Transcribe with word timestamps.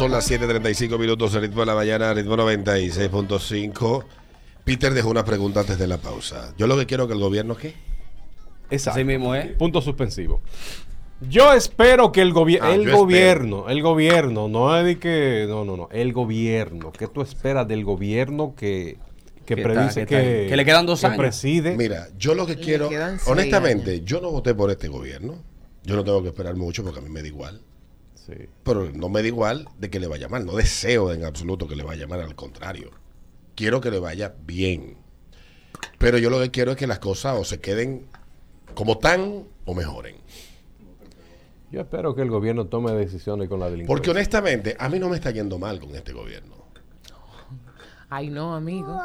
Son 0.00 0.10
las 0.10 0.30
7.35 0.30 0.98
minutos, 0.98 1.34
el 1.34 1.42
ritmo 1.42 1.60
de 1.60 1.66
la 1.66 1.74
mañana, 1.74 2.14
ritmo 2.14 2.34
96.5. 2.34 4.04
Peter 4.64 4.94
dejó 4.94 5.10
una 5.10 5.26
pregunta 5.26 5.60
antes 5.60 5.78
de 5.78 5.86
la 5.86 5.98
pausa. 5.98 6.54
Yo 6.56 6.66
lo 6.66 6.78
que 6.78 6.86
quiero 6.86 7.06
que 7.06 7.12
el 7.12 7.20
gobierno, 7.20 7.54
¿qué? 7.54 7.74
Exacto. 8.70 8.98
Así 8.98 9.04
mismo 9.04 9.34
es. 9.34 9.48
Punto 9.58 9.82
suspensivo. 9.82 10.40
Yo 11.28 11.52
espero 11.52 12.12
que 12.12 12.22
el, 12.22 12.32
gobi- 12.32 12.58
Ah, 12.62 12.72
el 12.74 12.90
gobierno, 12.90 13.68
el 13.68 13.82
gobierno, 13.82 14.48
no 14.48 14.74
es 14.74 14.86
de 14.86 14.98
que, 14.98 15.44
no, 15.46 15.66
no, 15.66 15.76
no, 15.76 15.88
el 15.92 16.14
gobierno, 16.14 16.92
¿qué 16.92 17.06
tú 17.06 17.20
esperas 17.20 17.68
del 17.68 17.84
gobierno 17.84 18.54
que, 18.56 18.96
que, 19.44 19.54
Que 19.56 19.62
predice, 19.62 20.00
está- 20.00 20.06
que 20.06 20.22
que, 20.22 20.36
está- 20.44 20.48
que 20.50 20.56
le 20.56 20.64
quedan 20.64 20.86
dos 20.86 21.00
que 21.00 21.06
años. 21.08 21.18
preside? 21.18 21.76
Mira, 21.76 22.08
yo 22.16 22.34
lo 22.34 22.46
que 22.46 22.56
Le 22.56 22.62
quiero, 22.62 22.88
honestamente, 23.26 24.00
yo 24.02 24.22
no 24.22 24.30
voté 24.30 24.54
por 24.54 24.70
este 24.70 24.88
gobierno. 24.88 25.34
Yo 25.84 25.94
no 25.96 26.04
tengo 26.04 26.22
que 26.22 26.28
esperar 26.28 26.56
mucho 26.56 26.82
porque 26.82 27.00
a 27.00 27.02
mí 27.02 27.10
me 27.10 27.20
da 27.20 27.28
igual. 27.28 27.60
Sí. 28.26 28.34
Pero 28.62 28.90
no 28.92 29.08
me 29.08 29.22
da 29.22 29.28
igual 29.28 29.68
de 29.78 29.90
que 29.90 29.98
le 30.00 30.06
vaya 30.06 30.28
mal. 30.28 30.44
No 30.46 30.54
deseo 30.54 31.12
en 31.12 31.24
absoluto 31.24 31.66
que 31.66 31.76
le 31.76 31.82
vaya 31.82 32.06
mal, 32.06 32.20
al 32.20 32.34
contrario. 32.34 32.90
Quiero 33.54 33.80
que 33.80 33.90
le 33.90 33.98
vaya 33.98 34.34
bien. 34.44 34.96
Pero 35.98 36.18
yo 36.18 36.30
lo 36.30 36.40
que 36.40 36.50
quiero 36.50 36.72
es 36.72 36.76
que 36.76 36.86
las 36.86 36.98
cosas 36.98 37.38
o 37.38 37.44
se 37.44 37.60
queden 37.60 38.06
como 38.74 38.98
tan 38.98 39.44
o 39.64 39.74
mejoren. 39.74 40.16
Yo 41.70 41.80
espero 41.80 42.14
que 42.14 42.22
el 42.22 42.30
gobierno 42.30 42.66
tome 42.66 42.92
decisiones 42.92 43.48
con 43.48 43.60
la 43.60 43.66
Porque 43.66 43.76
delincuencia. 43.78 44.10
honestamente, 44.12 44.76
a 44.78 44.88
mí 44.88 44.98
no 44.98 45.08
me 45.08 45.16
está 45.16 45.30
yendo 45.30 45.58
mal 45.58 45.78
con 45.78 45.94
este 45.94 46.12
gobierno. 46.12 46.56
Ay, 48.08 48.28
no, 48.28 48.54
amigo. 48.54 49.00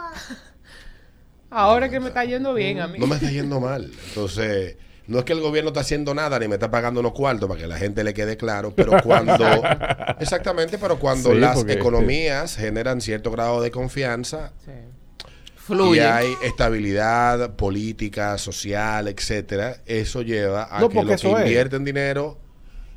Ahora 1.52 1.90
que 1.90 2.00
me 2.00 2.08
está 2.08 2.26
yendo 2.26 2.54
bien, 2.54 2.80
amigo. 2.80 3.06
No 3.06 3.08
me 3.08 3.16
está 3.16 3.30
yendo 3.30 3.60
mal. 3.60 3.92
Entonces, 4.10 4.78
no 5.08 5.20
es 5.20 5.26
que 5.26 5.34
el 5.34 5.42
gobierno 5.42 5.70
está 5.70 5.82
haciendo 5.82 6.14
nada 6.14 6.40
ni 6.40 6.48
me 6.48 6.56
está 6.56 6.72
pagando 6.72 7.00
unos 7.00 7.14
cuartos 7.14 7.48
para 7.48 7.62
que 7.62 7.68
la 7.68 7.78
gente 7.78 8.04
le 8.04 8.14
quede 8.14 8.38
claro, 8.38 8.74
pero 8.76 8.94
cuando... 9.04 9.36
exactamente, 10.20 10.78
pero 10.78 10.98
cuando 11.00 11.32
Sí, 11.32 11.38
las 11.40 11.56
porque- 11.58 11.74
economías 11.74 12.56
generan 12.56 13.02
cierto 13.02 13.32
grado 13.32 13.62
de 13.62 13.72
confianza, 13.72 14.52
Sí. 14.66 14.72
y 14.72 15.60
Fluye. 15.60 16.06
hay 16.06 16.28
estabilidad 16.44 17.56
política, 17.56 18.38
social, 18.38 19.08
etcétera, 19.08 19.78
eso 19.86 20.22
lleva 20.22 20.68
a 20.76 20.80
No, 20.80 20.90
que 20.90 21.04
los 21.04 21.22
que 21.22 21.28
es. 21.32 21.40
invierten 21.40 21.84
dinero 21.84 22.38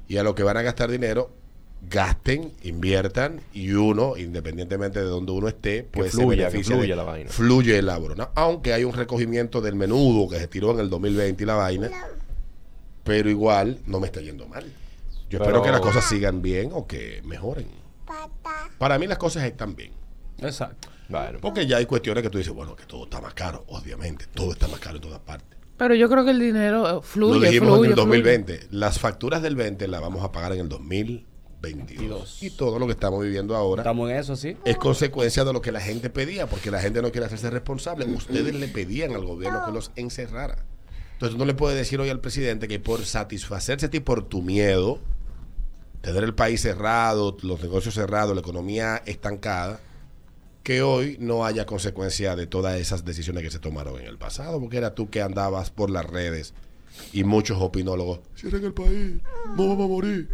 y 0.06 0.17
a 0.19 0.23
los 0.23 0.34
que 0.34 0.42
van 0.42 0.56
a 0.56 0.62
gastar 0.62 0.91
dinero 0.91 1.31
gasten, 1.83 2.53
inviertan 2.62 3.41
y 3.53 3.73
uno, 3.73 4.17
independientemente 4.17 4.98
de 5.01 5.07
donde 5.07 5.33
uno 5.33 5.48
esté, 5.48 5.85
pues 5.85 6.12
fluya, 6.12 6.27
se 6.29 6.37
que 6.37 6.37
beneficia 6.59 6.77
fluya 6.77 6.91
de- 6.91 6.97
la 6.97 7.03
vaina. 7.05 7.31
Fluye 7.31 7.79
el 7.79 7.89
abro, 7.89 8.15
¿no? 8.15 8.31
Aunque 8.35 8.73
hay 8.73 8.85
un 8.85 8.93
recogimiento 8.93 9.61
del 9.61 9.75
menudo 9.75 10.29
que 10.29 10.39
se 10.39 10.48
tiró 10.48 10.73
en 10.73 10.81
el 10.81 10.91
2020 10.91 11.43
y 11.43 11.47
la 11.47 11.55
vaina, 11.55 11.91
pero 13.05 13.31
igual 13.31 13.79
no 13.87 14.01
me 14.01 14.07
está 14.07 14.20
yendo 14.20 14.47
mal. 14.47 14.65
Yo 15.31 15.39
Pero- 15.39 15.45
espero 15.45 15.62
que 15.62 15.70
las 15.70 15.81
cosas 15.81 16.05
sigan 16.09 16.43
bien 16.43 16.70
o 16.73 16.87
que 16.87 17.23
mejoren. 17.25 17.69
Para 18.79 18.98
mí 18.98 19.07
las 19.07 19.19
cosas 19.19 19.45
están 19.45 19.75
bien. 19.77 19.92
Exacto. 20.39 20.89
Bueno, 21.09 21.39
Porque 21.41 21.67
ya 21.67 21.79
hay 21.79 21.87
cuestiones 21.87 22.23
que 22.23 22.29
tú 22.31 22.37
dices, 22.39 22.53
bueno, 22.53 22.77
que 22.77 22.85
todo 22.85 23.05
está 23.05 23.20
más 23.20 23.33
caro, 23.35 23.65
obviamente, 23.69 24.27
todo 24.35 24.53
está 24.53 24.69
más 24.69 24.79
caro 24.81 24.97
en 24.97 25.03
todas 25.03 25.20
partes. 25.20 25.57
Pero 25.79 25.95
yo 25.95 26.09
creo 26.11 26.25
que 26.25 26.33
el 26.33 26.39
dinero 26.41 26.87
eh, 26.89 26.92
Lo 26.95 27.03
fluye, 27.03 27.47
dijimos 27.48 27.69
fluye, 27.79 27.87
en 27.87 27.98
el 27.98 28.05
fluye. 28.05 28.23
2020, 28.23 28.61
las 28.73 28.98
facturas 28.98 29.41
del 29.42 29.55
20 29.57 29.89
las 29.89 30.01
vamos 30.01 30.23
a 30.25 30.33
pagar 30.33 30.53
en 30.53 30.61
el 30.61 30.69
2022. 31.61 32.42
Y 32.42 32.51
todo 32.51 32.78
lo 32.78 32.87
que 32.87 32.92
estamos 32.92 33.23
viviendo 33.23 33.56
ahora 33.56 33.83
Estamos 33.83 34.11
en 34.11 34.17
eso, 34.17 34.37
sí. 34.37 34.56
es 34.64 34.77
consecuencia 34.77 35.45
de 35.45 35.53
lo 35.53 35.61
que 35.61 35.73
la 35.73 35.81
gente 35.81 36.11
pedía, 36.11 36.47
porque 36.47 36.70
la 36.70 36.81
gente 36.81 37.03
no 37.03 37.11
quiere 37.11 37.27
hacerse 37.27 37.51
responsable. 37.51 38.05
Ustedes 38.06 38.55
le 38.55 38.69
pedían 38.69 39.14
al 39.14 39.25
gobierno 39.25 39.64
que 39.67 39.73
los 39.73 39.91
encerrara. 39.97 40.64
Entonces 41.14 41.36
no 41.36 41.45
le 41.45 41.55
puedes 41.55 41.77
decir 41.77 42.01
hoy 42.01 42.11
al 42.11 42.20
presidente 42.20 42.69
que 42.69 42.79
por 42.79 43.05
satisfacerse 43.05 43.86
a 43.86 43.91
ti 43.91 43.98
por 43.98 44.29
tu 44.29 44.41
miedo, 44.41 45.01
tener 46.01 46.23
el 46.23 46.34
país 46.34 46.62
cerrado, 46.62 47.36
los 47.42 47.61
negocios 47.61 47.95
cerrados, 47.95 48.36
la 48.36 48.41
economía 48.41 49.03
estancada, 49.05 49.81
que 50.62 50.83
hoy 50.83 51.17
no 51.19 51.45
haya 51.45 51.67
consecuencia 51.67 52.36
de 52.36 52.47
todas 52.47 52.79
esas 52.79 53.05
decisiones 53.05 53.42
que 53.42 53.51
se 53.51 53.59
tomaron 53.59 53.98
en 53.98 54.06
el 54.06 54.17
pasado, 54.17 54.61
porque 54.61 54.77
era 54.77 54.95
tú 54.95 55.11
que 55.11 55.20
andabas 55.20 55.70
por 55.70 55.90
las 55.90 56.07
redes 56.07 56.55
y 57.13 57.25
muchos 57.25 57.61
opinólogos, 57.61 58.20
cierren 58.36 58.64
el 58.64 58.75
país, 58.75 59.14
no 59.57 59.69
vamos 59.69 59.86
a 59.86 59.89
morir. 59.89 60.29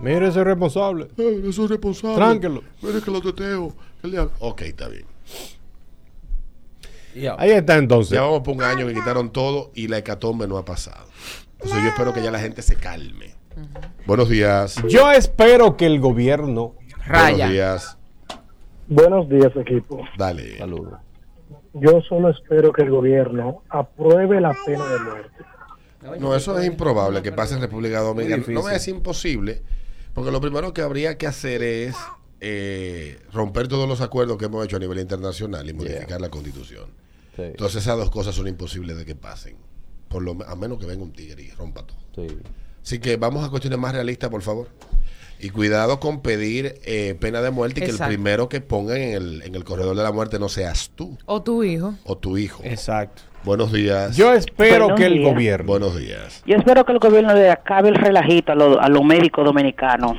Mire 0.00 0.28
ese 0.28 0.42
responsable. 0.44 1.08
Eh, 1.16 1.42
eso 1.48 1.64
es 1.64 1.70
responsable. 1.70 2.16
Tranquilo. 2.16 2.62
Mire 2.82 3.00
que 3.00 3.10
lo 3.10 3.20
teteo. 3.20 3.74
que 4.02 4.08
le 4.08 4.18
haga- 4.18 4.30
Ok, 4.40 4.62
está 4.62 4.88
bien. 4.88 5.04
Ahí 7.38 7.50
está 7.50 7.76
entonces. 7.78 8.12
Ya 8.14 8.20
vamos 8.22 8.40
por 8.40 8.54
un 8.54 8.62
año 8.62 8.86
que 8.86 8.92
quitaron 8.94 9.30
todo 9.30 9.70
y 9.74 9.88
la 9.88 9.98
hecatombe 9.98 10.46
no 10.46 10.58
ha 10.58 10.64
pasado. 10.64 11.06
Entonces 11.54 11.82
yo 11.82 11.88
espero 11.88 12.12
que 12.12 12.22
ya 12.22 12.30
la 12.30 12.38
gente 12.38 12.60
se 12.60 12.76
calme. 12.76 13.34
Buenos 14.06 14.28
días. 14.28 14.76
Yo 14.86 15.10
espero 15.10 15.76
que 15.78 15.86
el 15.86 15.98
gobierno. 15.98 16.74
Raya. 17.06 17.46
Buenos 17.46 17.50
días. 17.52 17.98
Buenos 18.88 19.28
días, 19.30 19.52
equipo. 19.56 20.04
Dale. 20.18 20.58
Saludos. 20.58 20.94
Yo 21.72 22.00
solo 22.02 22.30
espero 22.30 22.70
que 22.72 22.82
el 22.82 22.90
gobierno 22.90 23.62
apruebe 23.70 24.40
la 24.40 24.54
pena 24.66 24.84
de 24.86 24.98
muerte. 25.00 25.30
No, 26.20 26.34
eso 26.36 26.58
es 26.58 26.66
improbable 26.66 27.22
que 27.22 27.32
pase 27.32 27.54
en 27.54 27.62
República 27.62 28.00
Dominicana. 28.00 28.42
No 28.48 28.68
es 28.68 28.86
imposible, 28.88 29.62
porque 30.16 30.32
lo 30.32 30.40
primero 30.40 30.74
que 30.74 30.82
habría 30.82 31.16
que 31.16 31.28
hacer 31.28 31.62
es 31.62 31.94
eh, 32.40 33.20
romper 33.32 33.68
todos 33.68 33.88
los 33.88 34.00
acuerdos 34.00 34.36
que 34.38 34.46
hemos 34.46 34.64
hecho 34.64 34.76
a 34.76 34.80
nivel 34.80 34.98
internacional 34.98 35.68
y 35.68 35.72
modificar 35.72 36.20
la 36.20 36.28
constitución. 36.28 36.86
Sí, 37.36 37.42
Entonces 37.42 37.82
esas 37.82 37.96
dos 37.96 38.10
cosas 38.10 38.34
son 38.34 38.48
imposibles 38.48 38.96
de 38.96 39.04
que 39.04 39.14
pasen. 39.14 39.56
Por 40.08 40.22
lo, 40.22 40.36
a 40.46 40.56
menos 40.56 40.78
que 40.78 40.86
venga 40.86 41.02
un 41.04 41.12
tigre 41.12 41.42
y 41.42 41.50
rompa 41.50 41.86
todo. 41.86 41.98
sí. 42.16 42.26
Así 42.82 43.00
que 43.00 43.16
vamos 43.16 43.44
a 43.44 43.50
cuestiones 43.50 43.80
más 43.80 43.92
realistas, 43.92 44.30
por 44.30 44.42
favor. 44.42 44.68
Y 45.40 45.50
cuidado 45.50 45.98
con 45.98 46.22
pedir 46.22 46.80
eh, 46.84 47.16
pena 47.20 47.42
de 47.42 47.50
muerte 47.50 47.80
y 47.80 47.84
que 47.84 47.90
el 47.90 47.98
primero 47.98 48.48
que 48.48 48.60
pongan 48.60 48.98
en 48.98 49.14
el, 49.14 49.42
en 49.42 49.54
el 49.56 49.64
corredor 49.64 49.96
de 49.96 50.04
la 50.04 50.12
muerte 50.12 50.38
no 50.38 50.48
seas 50.48 50.92
tú 50.94 51.18
O 51.26 51.42
tu 51.42 51.64
hijo. 51.64 51.94
o 52.04 52.16
tu 52.16 52.38
hijo. 52.38 52.62
Exacto. 52.64 53.22
Buenos 53.46 53.72
días. 53.72 54.16
Yo 54.16 54.32
espero 54.34 54.86
Buenos 54.88 54.98
que 55.00 55.06
el 55.06 55.22
gobierno. 55.22 55.66
Buenos 55.68 55.96
días. 55.96 56.42
Yo 56.46 56.56
espero 56.56 56.84
que 56.84 56.92
el 56.92 56.98
gobierno 56.98 57.32
le 57.32 57.48
acabe 57.48 57.88
el 57.88 57.94
relajito 57.94 58.50
a, 58.50 58.54
los- 58.56 58.76
a 58.78 58.88
los 58.88 59.04
médicos 59.04 59.44
dominicanos 59.44 60.16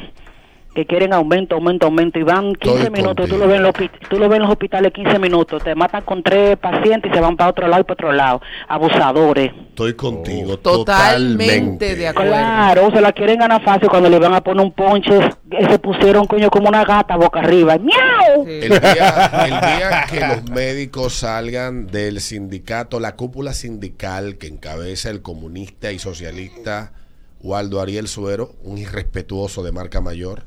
que 0.74 0.86
quieren 0.86 1.12
aumento, 1.12 1.56
aumento, 1.56 1.88
aumento 1.88 2.20
y 2.20 2.24
van 2.24 2.54
15 2.54 2.78
Estoy 2.84 2.92
minutos. 2.92 3.28
Tú 3.28 3.38
lo, 3.38 3.48
ves 3.48 3.58
en 3.58 3.64
los, 3.64 3.74
tú 4.10 4.20
lo 4.20 4.30
ves 4.30 4.36
en 4.38 4.44
los 4.44 4.52
hospitales 4.52 4.94
15 4.94 5.18
minutos. 5.18 5.64
Te 5.64 5.74
matan 5.74 6.04
con 6.04 6.22
tres 6.22 6.56
pacientes 6.58 7.12
y 7.12 7.16
se 7.16 7.20
van 7.20 7.36
para 7.36 7.50
otro 7.50 7.68
lado 7.68 7.82
y 7.82 7.84
para 7.84 7.94
otro 7.96 8.12
lado. 8.14 8.42
Abusadores. 8.68 9.52
Estoy 9.70 9.96
contigo. 9.96 10.54
Oh. 10.54 10.58
Totalmente 10.58 11.46
Totalmente, 11.46 11.96
de 11.96 12.08
acuerdo. 12.08 12.32
Claro, 12.32 12.92
se 12.92 13.02
la 13.02 13.12
quieren 13.12 13.40
ganar 13.40 13.64
fácil 13.64 13.90
cuando 13.90 14.08
le 14.08 14.20
van 14.20 14.36
a 14.36 14.42
poner 14.42 14.64
un 14.64 14.72
ponche. 14.72 15.18
eh, 15.18 15.68
Se 15.68 15.80
pusieron, 15.80 16.28
coño, 16.28 16.50
como 16.52 16.70
una 16.70 16.86
gata 16.86 17.16
boca 17.18 17.40
arriba. 17.40 17.76
¡Miau! 17.80 17.98
Sí. 18.46 18.52
El 18.52 18.70
día, 18.70 19.32
el 19.46 19.50
día 19.50 20.06
que 20.10 20.20
los 20.28 20.50
médicos 20.50 21.16
salgan 21.16 21.88
del 21.88 22.22
sindicato, 22.22 23.00
la 23.00 23.16
cúpula 23.16 23.54
sindical 23.54 24.38
que 24.38 24.48
encabeza 24.48 25.10
el 25.10 25.22
comunista 25.22 25.92
y 25.92 26.00
socialista 26.00 26.94
Waldo 27.42 27.82
Ariel 27.82 28.08
Suero, 28.08 28.56
un 28.64 28.78
irrespetuoso 28.78 29.64
de 29.64 29.72
marca 29.72 30.02
mayor, 30.02 30.46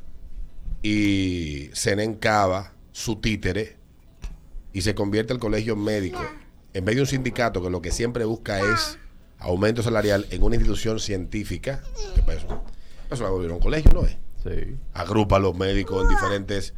y 0.83 1.69
Senen 1.73 2.15
Cava, 2.15 2.73
su 2.91 3.17
títere, 3.17 3.77
y 4.73 4.81
se 4.81 4.95
convierte 4.95 5.33
el 5.33 5.39
colegio 5.39 5.75
médico, 5.75 6.21
en 6.73 6.85
vez 6.85 6.95
de 6.95 7.01
un 7.01 7.07
sindicato 7.07 7.61
que 7.61 7.69
lo 7.69 7.81
que 7.81 7.91
siempre 7.91 8.25
busca 8.25 8.59
es 8.59 8.97
aumento 9.37 9.83
salarial 9.83 10.27
en 10.29 10.43
una 10.43 10.55
institución 10.55 10.99
científica, 10.99 11.81
que 12.15 12.21
para 12.21 12.37
eso, 12.37 12.63
eso 13.09 13.23
va 13.23 13.29
a 13.29 13.33
volver 13.33 13.51
un 13.51 13.59
colegio, 13.59 13.91
¿no 13.93 14.05
es? 14.05 14.17
Sí, 14.43 14.75
agrupa 14.93 15.37
a 15.37 15.39
los 15.39 15.55
médicos 15.55 16.03
en 16.03 16.09
diferentes 16.09 16.73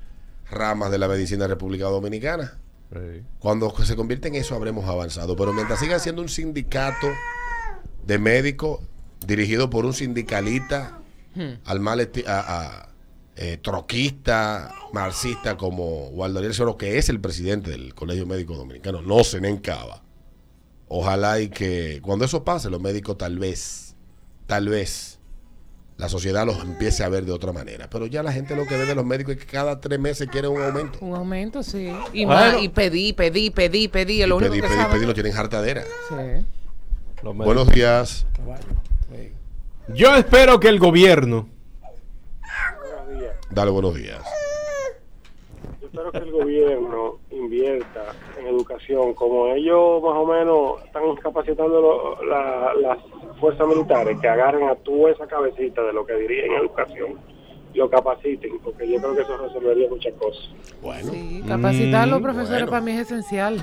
ramas 0.54 0.92
de 0.92 0.98
la 0.98 1.08
medicina 1.08 1.44
de 1.44 1.50
República 1.50 1.86
Dominicana. 1.86 2.60
sí. 2.92 3.24
Cuando 3.40 3.74
se 3.84 3.96
convierte 3.96 4.28
en 4.28 4.36
eso 4.36 4.56
habremos 4.56 4.86
avanzado. 4.88 5.36
Pero 5.36 5.52
mientras 5.54 5.80
siga 5.80 6.00
siendo 6.00 6.22
un 6.22 6.30
sindicato 6.30 7.08
de 8.06 8.18
médicos 8.20 8.80
dirigido 9.26 9.70
por 9.70 9.86
un 9.86 9.94
sindicalista 9.94 11.00
al 11.66 11.80
mal 11.80 12.00
esti- 12.00 12.26
a- 12.28 12.40
a, 12.84 12.90
eh, 13.36 13.58
troquista, 13.58 14.72
marxista 14.94 15.58
como 15.58 16.10
Waldo 16.10 16.38
Ariel 16.40 16.54
Soro, 16.54 16.78
que 16.78 16.98
es 17.00 17.10
el 17.10 17.20
presidente 17.20 17.72
del 17.72 17.96
Colegio 17.96 18.26
Médico 18.28 18.56
Dominicano, 18.56 19.02
no 19.02 19.24
se 19.24 19.38
encaba. 19.38 20.04
Ojalá 20.88 21.40
y 21.40 21.50
que 21.50 22.00
cuando 22.04 22.26
eso 22.26 22.44
pase, 22.44 22.70
los 22.70 22.80
médicos 22.82 23.18
tal 23.18 23.40
vez, 23.40 23.96
tal 24.46 24.70
vez, 24.70 25.13
la 25.98 26.10
sociedad 26.10 26.46
los 26.46 26.60
empiece 26.64 27.04
a 27.04 27.10
ver 27.10 27.26
de 27.26 27.32
otra 27.32 27.54
manera. 27.54 27.90
Pero 27.90 28.06
ya 28.08 28.24
la 28.24 28.32
gente 28.34 28.56
lo 28.56 28.66
que 28.66 28.76
ve 28.78 28.86
de 28.86 28.96
los 28.96 29.06
médicos 29.06 29.36
es 29.36 29.42
que 29.42 29.52
cada 29.52 29.80
tres 29.80 30.00
meses 30.00 30.28
quieren 30.30 30.52
un 30.52 30.62
aumento. 30.62 30.98
Un 31.02 31.16
aumento, 31.16 31.64
sí. 31.64 31.92
Y, 32.14 32.26
Bueno. 32.26 32.40
más, 32.54 32.62
y 32.62 32.70
pedí, 32.70 33.14
pedí, 33.14 33.50
pedí, 33.52 33.88
pedí. 33.88 34.24
Y 34.24 34.26
lo 34.26 34.38
único 34.38 34.52
pedir, 34.52 34.64
que 34.64 34.70
saben. 34.76 34.92
pedir, 34.92 35.08
lo 35.08 35.14
tienen 35.14 35.38
hartadera. 35.38 35.84
Sí. 36.10 36.46
Los. 37.24 37.36
Buenos 37.38 37.70
días. 37.70 38.26
Yo 39.90 40.16
espero 40.16 40.60
que 40.60 40.70
el 40.70 40.80
gobierno. 40.80 41.48
Dale 43.52 43.70
buenos 43.72 43.96
días. 43.96 44.22
Espero 45.94 46.12
que 46.12 46.18
el 46.18 46.32
gobierno 46.32 47.20
invierta 47.30 48.16
en 48.40 48.48
educación, 48.48 49.14
como 49.14 49.46
ellos 49.54 50.02
más 50.02 50.16
o 50.16 50.26
menos 50.26 50.84
están 50.86 51.04
capacitando 51.22 51.80
lo- 51.80 52.26
la- 52.26 52.74
las 52.82 52.98
fuerzas 53.40 53.68
militares, 53.68 54.18
que 54.20 54.28
agarren 54.28 54.70
a 54.70 54.76
tú 54.78 55.08
esa 55.08 55.28
cabecita 55.28 55.84
de 55.84 55.94
lo 55.94 56.04
que 56.04 56.16
diría 56.16 56.46
en 56.48 56.54
educación 56.54 57.20
lo 57.76 57.90
capaciten, 57.92 58.60
porque 58.64 58.88
yo 58.90 59.00
creo 59.00 59.16
que 59.16 59.22
eso 59.22 59.38
resolvería 59.38 59.88
muchas 59.90 60.14
cosas. 60.14 60.44
Bueno, 60.82 61.12
Sí, 61.12 61.44
capacitar 61.48 62.04
a 62.04 62.06
los 62.08 62.20
Mm, 62.22 62.24
profesores 62.24 62.52
bueno. 62.62 62.72
para 62.72 62.82
mí 62.82 62.92
es 62.94 63.00
esencial. 63.02 63.58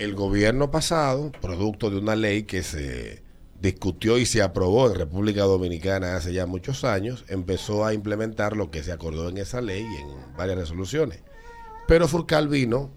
el 0.00 0.14
gobierno 0.14 0.70
pasado, 0.72 1.30
producto 1.40 1.88
de 1.90 1.98
una 1.98 2.16
ley 2.16 2.44
que 2.44 2.62
se 2.64 3.22
discutió 3.60 4.18
y 4.18 4.26
se 4.26 4.42
aprobó 4.42 4.88
en 4.88 4.94
República 4.96 5.42
Dominicana 5.42 6.16
hace 6.16 6.32
ya 6.32 6.46
muchos 6.46 6.82
años, 6.84 7.24
empezó 7.28 7.84
a 7.84 7.92
implementar 7.94 8.56
lo 8.56 8.70
que 8.72 8.82
se 8.82 8.90
acordó 8.92 9.28
en 9.28 9.36
esa 9.38 9.60
ley 9.60 9.82
y 9.82 10.00
en 10.02 10.36
varias 10.36 10.58
resoluciones. 10.58 11.22
Pero 11.90 12.06
Furcal 12.06 12.46
vino 12.46 12.88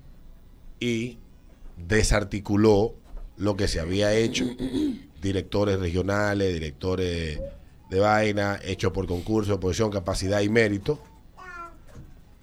y 0.79 1.17
desarticuló 1.77 2.93
lo 3.37 3.57
que 3.57 3.67
se 3.67 3.79
había 3.79 4.13
hecho, 4.13 4.45
directores 5.19 5.79
regionales, 5.79 6.53
directores 6.53 7.39
de 7.89 7.99
vaina, 7.99 8.59
hechos 8.63 8.91
por 8.91 9.07
concurso, 9.07 9.59
posición, 9.59 9.89
capacidad 9.89 10.41
y 10.41 10.49
mérito, 10.49 10.99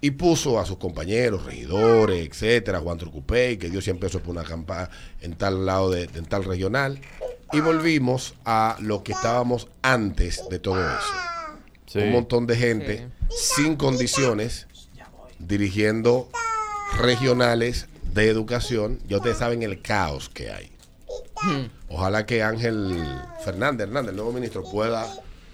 y 0.00 0.11
puso 0.11 0.58
a 0.58 0.67
sus 0.67 0.79
compañeros, 0.79 1.44
regidores, 1.44 2.26
etcétera, 2.29 2.81
Juan 2.81 2.99
Trucupey, 2.99 3.56
que 3.56 3.70
dio 3.70 3.81
100 3.81 4.00
pesos 4.00 4.20
por 4.20 4.31
una 4.31 4.43
campaña 4.43 4.91
en 5.20 5.37
tal 5.37 5.64
lado 5.64 5.93
de, 5.93 6.11
en 6.12 6.25
tal 6.25 6.43
regional, 6.43 7.00
y 7.53 7.61
volvimos 7.61 8.35
a 8.44 8.76
lo 8.81 9.05
que 9.05 9.12
estábamos 9.12 9.69
antes 9.82 10.43
de 10.50 10.58
todo 10.58 10.81
eso. 10.81 11.14
Sí. 11.87 12.00
Un 12.00 12.11
montón 12.11 12.49
de 12.49 12.56
gente 12.56 13.08
sin 13.29 13.76
condiciones 13.76 14.67
dirigiendo 15.40 16.28
regionales 16.98 17.88
de 18.12 18.28
educación. 18.28 18.98
Ya 19.06 19.16
ustedes 19.16 19.38
saben 19.38 19.62
el 19.62 19.82
caos 19.82 20.28
que 20.28 20.50
hay. 20.50 20.70
Ojalá 21.88 22.26
que 22.26 22.42
Ángel 22.42 23.02
Fernández, 23.44 23.88
Hernández, 23.88 24.10
el 24.10 24.16
nuevo 24.16 24.32
ministro, 24.32 24.62
pueda 24.62 25.06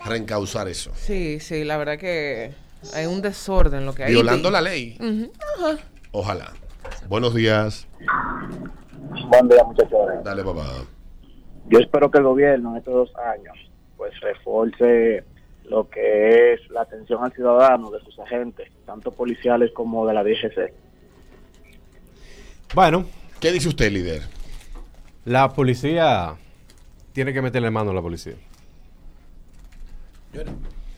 reencauzar 0.04 0.68
eso. 0.68 0.90
Sí, 0.94 1.40
sí, 1.40 1.64
la 1.64 1.76
verdad 1.76 1.98
que 1.98 2.52
hay 2.94 3.06
un 3.06 3.22
desorden 3.22 3.86
lo 3.86 3.94
que 3.94 4.04
hay. 4.04 4.12
Violando 4.12 4.50
la 4.50 4.60
ley. 4.60 4.98
Ajá. 5.58 5.78
Ojalá. 6.12 6.52
Buenos 7.08 7.34
días. 7.34 7.86
Buen 9.28 9.48
día, 9.48 9.62
muchachos. 9.64 9.98
Dale, 10.24 10.42
papá. 10.44 10.66
Yo 11.68 11.78
espero 11.78 12.10
que 12.10 12.18
el 12.18 12.24
gobierno 12.24 12.72
en 12.72 12.76
estos 12.78 12.94
dos 12.94 13.12
años 13.16 13.56
pues 13.96 14.12
refuerce 14.20 15.24
lo 15.68 15.88
que 15.88 16.54
es 16.54 16.70
la 16.70 16.82
atención 16.82 17.24
al 17.24 17.32
ciudadano 17.32 17.90
de 17.90 18.00
sus 18.00 18.18
agentes, 18.18 18.70
tanto 18.84 19.10
policiales 19.10 19.70
como 19.72 20.06
de 20.06 20.14
la 20.14 20.22
DGC. 20.22 20.72
Bueno, 22.74 23.06
¿Qué 23.40 23.52
dice 23.52 23.68
usted, 23.68 23.90
líder? 23.92 24.22
la 25.24 25.52
policía 25.52 26.36
tiene 27.12 27.32
que 27.32 27.42
meterle 27.42 27.70
mano 27.70 27.90
a 27.90 27.94
la 27.94 28.02
policía. 28.02 28.34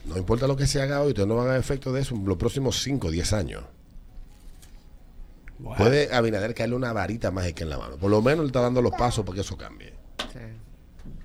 No 0.05 0.17
importa 0.17 0.47
lo 0.47 0.56
que 0.56 0.67
se 0.67 0.81
haga 0.81 1.00
hoy, 1.00 1.09
ustedes 1.09 1.29
no 1.29 1.37
van 1.37 1.49
a 1.49 1.50
ver 1.53 1.61
efecto 1.61 1.93
de 1.93 2.00
eso 2.00 2.15
en 2.15 2.25
los 2.25 2.37
próximos 2.37 2.82
5 2.82 3.09
o 3.09 3.11
10 3.11 3.32
años. 3.32 3.62
Puede 5.76 6.15
Abinader 6.15 6.55
caerle 6.55 6.76
una 6.76 6.93
varita 6.93 7.31
mágica 7.31 7.65
en 7.65 7.70
la 7.70 7.79
mano. 7.79 7.97
Por 7.97 8.11
lo 8.11 8.23
menos 8.23 8.41
él 8.41 8.47
está 8.47 8.61
dando 8.61 8.81
los 8.81 8.93
pasos 8.93 9.25
para 9.25 9.35
que 9.37 9.41
eso 9.41 9.56
cambie. 9.56 9.93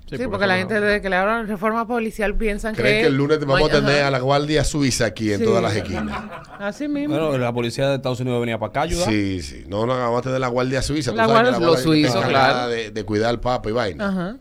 Sí, 0.05 0.09
Sí, 0.09 0.17
Sí, 0.17 0.23
por 0.23 0.31
porque 0.33 0.47
la 0.47 0.57
gente 0.57 0.79
desde 0.79 1.01
que 1.01 1.09
le 1.09 1.15
hablan 1.15 1.47
reforma 1.47 1.87
policial 1.87 2.35
piensan 2.35 2.75
¿Creen 2.75 2.95
que... 2.97 3.01
que 3.03 3.07
el 3.07 3.15
lunes 3.15 3.39
vamos 3.39 3.69
a 3.69 3.73
tener 3.73 4.03
a 4.03 4.11
la 4.11 4.19
Guardia 4.19 4.63
Suiza 4.63 5.05
aquí 5.05 5.31
en 5.31 5.39
Sí. 5.39 5.45
todas 5.45 5.63
las 5.63 5.75
esquinas? 5.75 6.21
Así 6.59 6.87
mismo. 6.87 7.15
Bueno, 7.17 7.37
la 7.37 7.51
policía 7.53 7.87
de 7.89 7.95
Estados 7.95 8.19
Unidos 8.19 8.39
venía 8.41 8.59
para 8.59 8.69
acá 8.69 8.81
ayudar. 8.81 9.09
Sí, 9.09 9.41
sí. 9.41 9.63
No, 9.67 9.85
no, 9.85 9.93
vamos 9.97 10.19
a 10.19 10.21
tener 10.21 10.39
la 10.39 10.49
Guardia 10.49 10.81
Suiza. 10.81 11.11
La 11.13 11.25
Guardia- 11.25 11.51
los 11.51 11.59
Guardia 11.61 11.75
está 11.77 11.83
suizos, 11.83 12.25
claro. 12.25 12.69
De, 12.69 12.91
de 12.91 13.03
cuidar 13.05 13.29
al 13.29 13.39
Papa 13.39 13.69
y 13.69 13.71
vaina. 13.71 14.07
Ajá. 14.09 14.37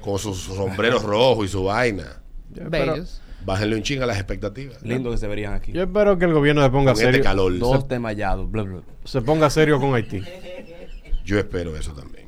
Con 0.00 0.18
sus 0.18 0.38
sombreros 0.38 1.02
rojos 1.02 1.46
y 1.46 1.48
su 1.48 1.64
vaina. 1.64 2.22
Bellos. 2.48 3.20
Bájenle 3.44 3.74
un 3.76 3.82
ching 3.82 4.00
a 4.02 4.06
las 4.06 4.16
expectativas. 4.18 4.80
Lindo 4.82 5.10
que 5.10 5.18
se 5.18 5.26
verían 5.26 5.52
aquí. 5.54 5.72
yo 5.72 5.82
espero 5.82 6.16
que 6.16 6.26
el 6.26 6.32
gobierno 6.32 6.62
se 6.62 6.70
ponga 6.70 6.92
Con 6.92 7.00
este 7.00 7.04
serio, 7.06 7.22
calor. 7.24 7.58
Dos 7.58 7.88
bla, 7.88 8.62
bla. 8.62 8.80
se 9.04 9.20
ponga 9.20 9.50
serio 9.50 9.80
con 9.80 9.94
Haití. 9.94 10.22
Yo 11.24 11.38
espero 11.38 11.76
eso 11.76 11.92
también. 11.92 12.21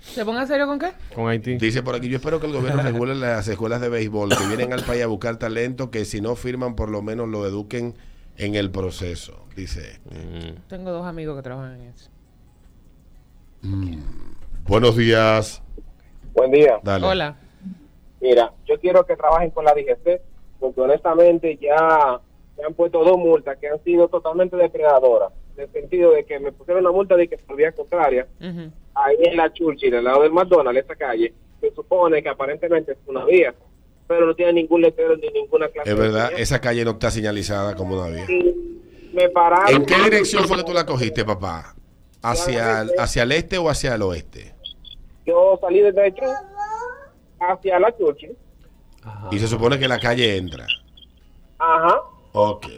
¿Se 0.00 0.24
ponga 0.24 0.46
serio 0.46 0.66
con 0.66 0.78
qué? 0.78 0.92
Con 1.14 1.28
Haití. 1.28 1.56
Dice 1.56 1.82
por 1.82 1.94
aquí, 1.94 2.08
yo 2.08 2.16
espero 2.16 2.40
que 2.40 2.46
el 2.46 2.52
gobierno 2.52 2.82
regule 2.84 3.14
las 3.14 3.46
escuelas 3.48 3.80
de 3.80 3.88
béisbol 3.88 4.30
que 4.30 4.46
vienen 4.46 4.72
al 4.72 4.82
país 4.82 5.02
a 5.02 5.06
buscar 5.06 5.36
talento, 5.38 5.90
que 5.90 6.04
si 6.04 6.20
no 6.20 6.36
firman 6.36 6.74
por 6.74 6.90
lo 6.90 7.02
menos 7.02 7.28
lo 7.28 7.46
eduquen 7.46 7.94
en 8.36 8.54
el 8.54 8.70
proceso. 8.70 9.44
Dice. 9.56 10.00
este. 10.10 10.54
Tengo 10.68 10.90
dos 10.90 11.06
amigos 11.06 11.36
que 11.36 11.42
trabajan 11.42 11.80
en 11.80 11.88
eso. 11.88 12.10
Buenos 14.66 14.96
días. 14.96 15.62
Buen 16.32 16.52
día. 16.52 16.78
Dale. 16.82 17.06
Hola. 17.06 17.36
Mira, 18.20 18.52
yo 18.66 18.78
quiero 18.80 19.04
que 19.04 19.16
trabajen 19.16 19.50
con 19.50 19.64
la 19.64 19.72
DGC, 19.72 20.20
porque 20.60 20.80
honestamente 20.80 21.58
ya 21.60 22.20
me 22.56 22.64
han 22.64 22.74
puesto 22.74 23.04
dos 23.04 23.16
multas 23.16 23.56
que 23.58 23.68
han 23.68 23.82
sido 23.84 24.08
totalmente 24.08 24.56
depredadoras, 24.56 25.32
en 25.58 25.64
el 25.64 25.72
sentido 25.72 26.12
de 26.12 26.24
que 26.24 26.38
me 26.38 26.52
pusieron 26.52 26.84
una 26.84 26.92
multa 26.92 27.16
de 27.16 27.28
que 27.28 27.36
por 27.38 27.56
vía 27.56 27.72
contraria, 27.72 28.26
ahí 28.94 29.16
en 29.24 29.36
la 29.36 29.52
Churchill, 29.52 29.94
al 29.96 30.04
lado 30.04 30.22
del 30.22 30.32
McDonald's, 30.32 30.84
esa 30.84 30.94
calle, 30.96 31.34
se 31.60 31.70
supone 31.74 32.22
que 32.22 32.28
aparentemente 32.28 32.92
es 32.92 32.98
una 33.06 33.24
vía, 33.24 33.54
pero 34.06 34.26
no 34.26 34.34
tiene 34.34 34.52
ningún 34.54 34.80
letrero 34.82 35.16
ni 35.16 35.28
ninguna 35.30 35.68
clase 35.68 35.90
Es 35.90 35.96
verdad, 35.98 36.30
esa 36.36 36.60
calle 36.60 36.84
no 36.84 36.92
está 36.92 37.10
señalizada 37.10 37.74
como 37.74 38.00
una 38.00 38.08
vía. 38.08 38.24
Y 38.30 39.10
me 39.12 39.28
pararon. 39.30 39.74
¿En 39.74 39.84
qué 39.84 39.96
dirección 40.04 40.46
fue 40.46 40.56
que 40.58 40.64
tú 40.64 40.72
la 40.72 40.86
cogiste, 40.86 41.24
papá? 41.24 41.74
¿Hacia, 42.22 42.82
el- 42.82 42.92
hacia 42.98 43.22
el 43.24 43.32
este 43.32 43.58
o 43.58 43.68
hacia 43.68 43.94
el 43.94 44.02
oeste? 44.02 44.54
Yo 45.26 45.58
salí 45.60 45.80
desde 45.80 46.06
el 46.06 46.14
hacia 47.40 47.78
la 47.78 47.96
Churchill, 47.96 48.36
Y 49.30 49.38
se 49.38 49.46
supone 49.46 49.78
que 49.78 49.88
la 49.88 49.98
calle 49.98 50.36
entra. 50.36 50.66
ajá, 51.58 52.00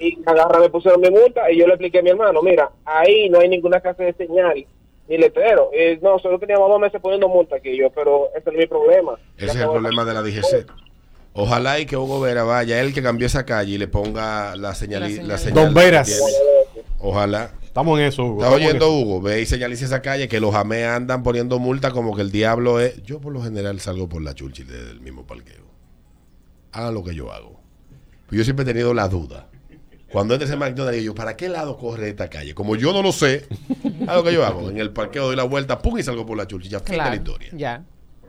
Y 0.01 0.19
agarra, 0.27 0.61
me 0.61 0.71
pusieron 0.71 1.01
mi 1.01 1.11
multa 1.11 1.51
y 1.51 1.59
yo 1.59 1.67
le 1.67 1.75
expliqué 1.75 1.99
a 1.99 2.03
mi 2.03 2.11
hermano, 2.11 2.43
mira, 2.43 2.71
ahí 2.85 3.29
no 3.29 3.41
hay 3.41 3.49
ninguna 3.49 3.81
clase 3.81 4.05
de 4.05 4.13
señal 4.15 4.65
ni 5.09 5.19
letrero. 5.19 5.71
Eh, 5.73 5.99
no, 6.03 6.19
solo 6.19 6.39
teníamos 6.39 6.69
dos 6.69 6.81
meses 6.81 7.01
poniendo 7.01 7.29
multa 7.29 7.57
aquí 7.57 7.77
yo, 7.77 7.91
pero 7.91 8.29
ese 8.37 8.47
no 8.47 8.53
es 8.53 8.59
mi 8.59 8.67
problema. 8.67 9.19
Ese 9.37 9.47
Ya 9.47 9.53
es 9.53 9.59
el 9.61 9.71
problema 9.71 10.05
de 10.05 10.15
la 10.15 10.23
DGC. 10.23 10.67
Ojalá 11.33 11.79
y 11.81 11.87
que 11.87 11.97
Hugo 11.97 12.21
Vera 12.21 12.43
vaya, 12.45 12.81
él 12.81 12.93
que 12.93 13.03
cambió 13.03 13.27
esa 13.27 13.45
calle 13.45 13.75
y 13.75 13.79
le 13.79 13.89
ponga 13.89 14.57
la 14.57 14.75
señal. 14.75 15.03
La 15.03 15.09
La 15.09 15.15
señal. 15.15 15.39
señal 15.39 15.55
Don 15.65 15.75
Veras. 15.75 16.23
Ojalá. 16.99 17.53
Estamos 17.63 18.01
en 18.01 18.07
eso, 18.07 18.25
Hugo. 18.25 18.43
¿Estás 18.43 18.47
estamos 18.59 18.61
en 18.63 18.67
oyendo, 18.69 18.87
eso. 18.87 18.99
Hugo? 18.99 19.21
Ve 19.23 19.41
y 19.41 19.47
señaliza 19.47 19.85
esa 19.85 20.03
calle 20.03 20.27
que 20.29 20.41
los 20.41 20.55
amé 20.57 20.85
andan 20.85 21.23
poniendo 21.23 21.59
multa 21.61 21.93
como 21.93 22.17
que 22.17 22.23
el 22.23 22.33
diablo 22.33 22.81
es. 22.81 23.01
Yo, 23.05 23.21
por 23.21 23.33
lo 23.33 23.41
general, 23.43 23.79
salgo 23.81 24.09
por 24.09 24.23
la 24.23 24.35
Churchill 24.35 24.67
desde 24.67 24.91
el 24.91 25.01
mismo 25.01 25.25
parqueo. 25.25 25.65
Hagan 26.73 26.95
lo 26.95 27.05
que 27.05 27.15
yo 27.15 27.33
hago. 27.33 27.60
Pues 28.31 28.39
yo 28.39 28.45
siempre 28.45 28.63
he 28.63 28.67
tenido 28.67 28.95
la 28.95 29.09
duda. 29.09 29.49
Cuando 30.13 30.35
entres 30.35 30.53
en 30.53 30.59
McDonald's, 30.61 31.01
digo 31.01 31.13
yo, 31.13 31.15
¿para 31.17 31.37
qué 31.37 31.49
lado 31.49 31.77
corre 31.77 32.09
esta 32.11 32.31
calle? 32.31 32.55
Como 32.55 32.77
yo 32.77 32.93
no 32.93 33.03
lo 33.03 33.11
sé, 33.13 33.47
lo 34.07 34.23
que 34.23 34.33
yo 34.33 34.45
hago. 34.47 34.71
En 34.71 34.79
el 34.79 34.93
parqueo 34.93 35.25
doy 35.27 35.35
la 35.37 35.43
vuelta, 35.43 35.79
pum, 35.81 35.99
y 35.99 36.03
salgo 36.05 36.25
por 36.25 36.37
la 36.37 36.47
Churchill. 36.47 36.71
Ya 36.71 36.79
de 36.79 36.97
la 36.97 37.03
Claro. 37.05 37.15
historia. 37.17 37.49
Ya. 37.53 37.85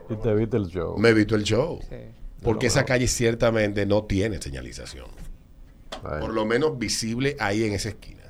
Y 0.10 0.16
te 0.16 0.34
viste 0.34 0.58
el 0.58 0.66
show. 0.66 0.98
Me 0.98 1.10
he 1.10 1.14
visto 1.14 1.36
el 1.36 1.44
show. 1.44 1.80
Sí. 1.88 1.96
Porque 2.42 2.66
esa 2.68 2.84
calle 2.84 3.08
ciertamente 3.08 3.86
no 3.86 4.04
tiene 4.06 4.42
señalización. 4.42 5.06
Ay. 6.04 6.20
Por 6.22 6.34
lo 6.34 6.46
menos 6.46 6.80
visible 6.80 7.36
ahí 7.40 7.64
en 7.64 7.74
esa 7.74 7.90
esquina. 7.90 8.24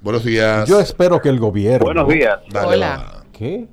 Buenos 0.00 0.24
días. 0.24 0.66
Yo 0.66 0.80
espero 0.80 1.20
que 1.20 1.28
el 1.28 1.38
gobierno. 1.38 1.84
Buenos 1.84 2.08
días. 2.08 2.38
Dale, 2.50 2.76
Hola. 2.76 3.24
¿Qué? 3.32 3.66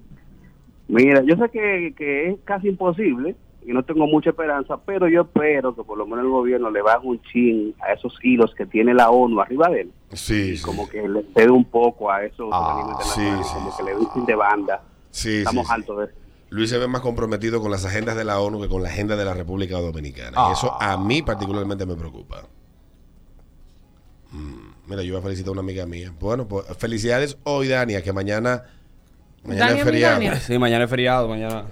Mira, 0.89 1.21
yo 1.23 1.35
sé 1.37 1.49
que, 1.49 1.93
que 1.97 2.29
es 2.31 2.35
casi 2.43 2.67
imposible 2.67 3.35
y 3.65 3.71
no 3.73 3.83
tengo 3.83 4.05
mucha 4.07 4.29
esperanza, 4.31 4.77
pero 4.85 5.07
yo 5.07 5.21
espero 5.21 5.75
que 5.75 5.83
por 5.83 5.97
lo 5.97 6.05
menos 6.05 6.25
el 6.25 6.31
gobierno 6.31 6.69
le 6.71 6.81
baje 6.81 7.05
un 7.07 7.21
chin 7.23 7.75
a 7.81 7.93
esos 7.93 8.13
hilos 8.23 8.53
que 8.55 8.65
tiene 8.65 8.93
la 8.93 9.09
ONU 9.09 9.39
arriba 9.41 9.69
de 9.69 9.81
él. 9.81 9.91
Sí, 10.13 10.57
sí. 10.57 10.63
Como 10.63 10.87
que 10.89 11.07
le 11.07 11.23
cede 11.33 11.49
un 11.51 11.65
poco 11.65 12.11
a 12.11 12.23
esos 12.25 12.49
Ah, 12.51 12.59
organismos 12.77 13.01
internacionales, 13.17 13.47
sí, 13.47 13.53
sí, 13.53 13.55
como 13.59 13.71
sí. 13.71 13.77
que 13.77 13.83
le 13.83 13.91
dé 13.91 13.97
un 13.97 14.13
chin 14.13 14.25
de 14.25 14.35
banda. 14.35 14.81
Sí, 15.11 15.37
Estamos 15.39 15.67
sí. 15.67 15.73
altos 15.73 15.97
de 15.99 16.03
eso. 16.05 16.13
Luis 16.49 16.69
se 16.69 16.77
ve 16.77 16.87
más 16.87 17.01
comprometido 17.01 17.61
con 17.61 17.71
las 17.71 17.83
agendas 17.85 18.15
de 18.15 18.23
la 18.23 18.39
ONU 18.39 18.61
que 18.61 18.67
con 18.67 18.83
la 18.83 18.89
agenda 18.89 19.15
de 19.15 19.25
la 19.25 19.33
República 19.33 19.79
Dominicana. 19.79 20.31
Ah. 20.35 20.47
Y 20.49 20.53
eso 20.53 20.75
a 20.79 20.97
mí 20.97 21.21
particularmente 21.23 21.85
me 21.85 21.95
preocupa. 21.95 22.43
Mm, 24.31 24.73
Mira, 24.87 25.01
yo 25.03 25.13
voy 25.13 25.19
a 25.19 25.23
felicitar 25.23 25.49
a 25.49 25.51
una 25.53 25.61
amiga 25.61 25.85
mía. 25.85 26.11
Bueno, 26.19 26.47
pues 26.47 26.65
felicidades 26.77 27.37
hoy, 27.43 27.69
Dania, 27.69 28.03
que 28.03 28.11
mañana, 28.11 28.63
mañana 29.43 29.67
Dania, 29.67 29.79
es 29.81 29.85
feriado. 29.85 30.35
Sí, 30.41 30.59
mañana 30.59 30.83
es 30.83 30.89
feriado, 30.89 31.27
mañana. 31.29 31.65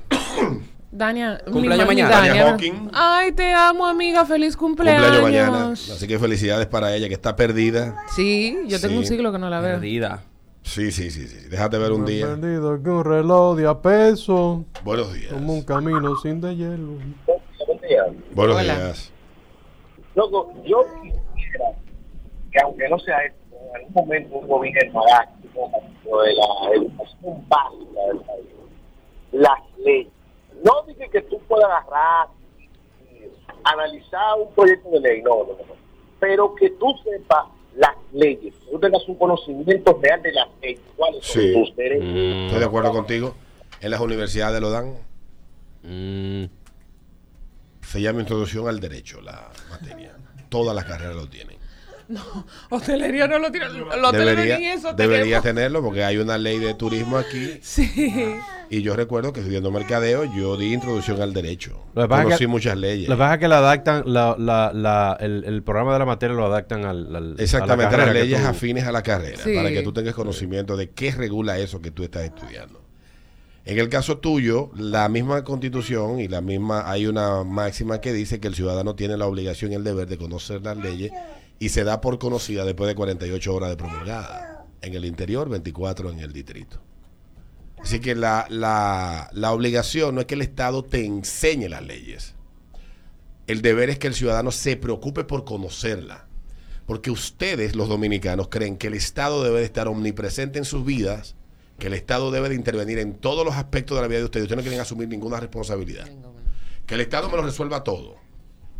Dania, 0.91 1.39
Cumpleaños 1.49 1.87
mañana. 1.87 2.09
Dania. 2.09 2.49
Hawking. 2.51 2.89
Ay, 2.93 3.31
te 3.31 3.53
amo, 3.53 3.85
amiga. 3.87 4.25
Feliz 4.25 4.57
cumpleaños. 4.57 5.03
Cumpleaños 5.19 5.49
mañana. 5.49 5.71
Así 5.71 6.07
que 6.07 6.19
felicidades 6.19 6.67
para 6.67 6.93
ella, 6.95 7.07
que 7.07 7.13
está 7.13 7.35
perdida. 7.35 7.95
Sí, 8.15 8.57
yo 8.67 8.79
tengo 8.81 8.93
Sí. 8.95 8.97
un 8.99 9.05
siglo 9.05 9.31
que 9.31 9.39
no 9.39 9.49
la 9.49 9.61
veo. 9.61 9.75
Perdida. 9.75 10.23
Sí, 10.63 10.91
sí, 10.91 11.09
sí, 11.09 11.27
sí. 11.27 11.47
Déjate 11.49 11.77
ver 11.77 11.91
un 11.93 12.05
día. 12.05 12.27
Vendido 12.27 12.81
que 12.83 12.89
un 12.89 13.05
reloj 13.05 13.55
de 13.57 13.67
a 13.67 13.81
peso. 13.81 14.65
Buenos 14.83 15.13
días. 15.13 15.31
Como 15.33 15.53
un 15.53 15.63
camino 15.63 16.15
sin 16.17 16.41
de 16.41 16.55
hielo. 16.55 16.97
Buenos 18.33 18.57
Hola. 18.57 18.75
días. 18.75 19.11
Loco, 20.15 20.53
yo 20.65 20.85
quisiera 21.35 21.65
que 22.51 22.59
aunque 22.59 22.89
no 22.89 22.99
sea 22.99 23.17
esto, 23.23 23.37
en 23.55 23.75
algún 23.77 23.93
momento 23.93 24.35
un 24.35 24.47
gobierno 24.47 25.01
haga 25.05 25.29
de 25.53 26.33
la 26.33 26.75
educación 26.75 27.45
básica 27.47 28.01
del 28.07 28.19
país, 28.19 28.45
las 29.31 29.59
leyes. 29.85 30.07
No 30.63 30.83
dije 30.87 31.09
que 31.11 31.21
tú 31.23 31.39
puedas 31.47 31.69
agarrar 31.69 32.27
y 33.11 33.25
analizar 33.63 34.37
un 34.39 34.53
proyecto 34.53 34.89
de 34.91 34.99
ley, 34.99 35.21
no, 35.21 35.29
no, 35.43 35.53
no. 35.53 35.75
pero 36.19 36.53
que 36.55 36.69
tú 36.71 36.85
sepas 37.03 37.45
las 37.75 37.95
leyes, 38.11 38.53
que 38.53 38.71
tú 38.71 38.79
tengas 38.79 39.07
un 39.07 39.15
conocimiento 39.15 39.99
real 40.01 40.21
de 40.21 40.33
las 40.33 40.47
leyes, 40.61 40.79
cuáles 40.95 41.25
son 41.25 41.41
Sí. 41.41 41.53
tus 41.53 41.75
derechos. 41.75 42.05
Mm, 42.05 42.45
Estoy 42.45 42.59
de 42.59 42.65
acuerdo 42.65 42.91
contigo. 42.91 43.35
En 43.79 43.91
las 43.91 43.99
universidades 44.01 44.61
lo 44.61 44.69
dan. 44.69 44.95
mm. 45.83 46.45
Se 47.81 48.01
llama 48.01 48.19
Introducción 48.21 48.67
al 48.67 48.79
Derecho, 48.79 49.19
la 49.21 49.49
materia. 49.69 50.15
Todas 50.49 50.75
las 50.75 50.85
carreras 50.85 51.15
lo 51.15 51.27
tienen. 51.27 51.57
Hostelería 52.69 53.27
no 53.27 53.39
lo 53.39 53.51
tiene. 53.51 53.67
Los 53.69 54.11
Debería, 54.11 54.57
ni 54.59 54.67
eso 54.67 54.93
debería 54.93 55.41
tenemos. 55.41 55.43
tenerlo 55.43 55.81
porque 55.83 56.03
hay 56.03 56.17
una 56.17 56.37
ley 56.37 56.59
de 56.59 56.73
turismo 56.73 57.17
aquí. 57.17 57.59
Sí. 57.61 58.35
Y 58.73 58.81
yo 58.83 58.95
recuerdo 58.95 59.33
que 59.33 59.41
estudiando 59.41 59.69
mercadeo, 59.69 60.23
yo 60.33 60.55
di 60.55 60.73
introducción 60.73 61.21
al 61.21 61.33
derecho. 61.33 61.77
Lo 61.93 62.07
Conocí 62.07 62.37
que- 62.37 62.47
muchas 62.47 62.77
leyes. 62.77 63.09
Lo 63.09 63.15
que 63.15 63.19
pasa 63.19 63.33
es 63.33 63.39
que 63.41 63.47
la 63.49 63.57
adaptan, 63.57 64.03
la, 64.05 64.35
la, 64.39 64.71
la- 64.73 65.17
el, 65.19 65.43
el 65.43 65.61
programa 65.61 65.91
de 65.91 65.99
la 65.99 66.05
materia 66.05 66.33
lo 66.35 66.45
adaptan 66.45 66.85
al, 66.85 67.13
al- 67.13 67.35
a 67.37 67.43
Exactamente, 67.43 67.83
la 67.83 67.89
carrera 67.91 68.13
las 68.13 68.23
leyes 68.23 68.41
tú- 68.41 68.47
afines 68.47 68.85
a 68.85 68.93
la 68.93 69.03
carrera, 69.03 69.43
Sí. 69.43 69.53
para 69.55 69.69
que 69.71 69.81
tú 69.83 69.91
tengas 69.91 70.15
conocimiento 70.15 70.77
de 70.77 70.89
qué 70.91 71.11
regula 71.11 71.59
eso 71.59 71.81
que 71.81 71.91
tú 71.91 72.03
estás 72.03 72.23
estudiando. 72.23 72.79
En 73.65 73.77
el 73.77 73.89
caso 73.89 74.19
tuyo, 74.19 74.71
la 74.77 75.07
misma 75.09 75.43
constitución 75.43 76.21
y 76.21 76.29
la 76.29 76.39
misma, 76.39 76.89
hay 76.89 77.07
una 77.07 77.43
máxima 77.43 77.99
que 77.99 78.13
dice 78.13 78.39
que 78.39 78.47
el 78.47 78.55
ciudadano 78.55 78.95
tiene 78.95 79.17
la 79.17 79.27
obligación 79.27 79.73
y 79.73 79.75
el 79.75 79.83
deber 79.83 80.07
de 80.07 80.17
conocer 80.17 80.61
las 80.63 80.77
leyes 80.77 81.11
y 81.59 81.69
se 81.69 81.83
da 81.83 81.99
por 81.99 82.17
conocida 82.19 82.63
después 82.65 82.87
de 82.87 82.95
48 82.95 83.53
horas 83.53 83.69
de 83.69 83.75
promulgada. 83.75 84.65
En 84.81 84.93
el 84.95 85.03
interior, 85.05 85.47
24 85.49 86.09
en 86.09 86.21
el 86.21 86.31
distrito. 86.33 86.81
Así 87.81 87.99
que 87.99 88.15
la, 88.15 88.45
la, 88.49 89.29
la 89.33 89.51
obligación 89.51 90.15
no 90.15 90.21
es 90.21 90.27
que 90.27 90.35
el 90.35 90.41
Estado 90.41 90.83
te 90.83 91.05
enseñe 91.05 91.67
las 91.67 91.83
leyes. 91.83 92.35
El 93.47 93.61
deber 93.61 93.89
es 93.89 93.99
que 93.99 94.07
el 94.07 94.13
ciudadano 94.13 94.51
se 94.51 94.77
preocupe 94.77 95.23
por 95.23 95.45
conocerla. 95.45 96.27
Porque 96.85 97.11
ustedes, 97.11 97.75
los 97.75 97.89
dominicanos, 97.89 98.49
creen 98.49 98.77
que 98.77 98.87
el 98.87 98.93
Estado 98.93 99.43
debe 99.43 99.59
de 99.59 99.65
estar 99.65 99.87
omnipresente 99.87 100.59
en 100.59 100.65
sus 100.65 100.85
vidas, 100.85 101.35
que 101.79 101.87
el 101.87 101.93
Estado 101.93 102.31
debe 102.31 102.49
de 102.49 102.55
intervenir 102.55 102.99
en 102.99 103.15
todos 103.15 103.45
los 103.45 103.55
aspectos 103.55 103.97
de 103.97 104.01
la 104.01 104.07
vida 104.07 104.19
de 104.19 104.25
ustedes. 104.25 104.43
Ustedes 104.43 104.57
no 104.57 104.63
quieren 104.63 104.79
asumir 104.79 105.07
ninguna 105.07 105.39
responsabilidad. 105.39 106.07
Que 106.85 106.95
el 106.95 107.01
Estado 107.01 107.29
me 107.29 107.37
lo 107.37 107.43
resuelva 107.43 107.83
todo. 107.83 108.17